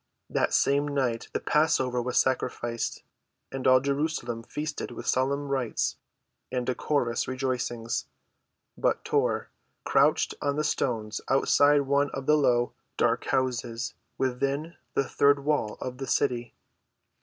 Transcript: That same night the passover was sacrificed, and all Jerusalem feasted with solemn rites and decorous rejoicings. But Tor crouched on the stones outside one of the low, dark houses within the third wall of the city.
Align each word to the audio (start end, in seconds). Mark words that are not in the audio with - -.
That 0.31 0.51
same 0.51 0.87
night 0.87 1.27
the 1.31 1.39
passover 1.39 2.01
was 2.01 2.17
sacrificed, 2.19 3.03
and 3.51 3.67
all 3.67 3.79
Jerusalem 3.79 4.41
feasted 4.41 4.89
with 4.89 5.05
solemn 5.05 5.49
rites 5.49 5.97
and 6.51 6.65
decorous 6.65 7.27
rejoicings. 7.27 8.07
But 8.75 9.05
Tor 9.05 9.51
crouched 9.83 10.33
on 10.41 10.55
the 10.55 10.63
stones 10.63 11.21
outside 11.29 11.81
one 11.81 12.09
of 12.15 12.25
the 12.25 12.35
low, 12.35 12.73
dark 12.97 13.25
houses 13.25 13.93
within 14.17 14.75
the 14.95 15.07
third 15.07 15.45
wall 15.45 15.77
of 15.79 15.99
the 15.99 16.07
city. 16.07 16.55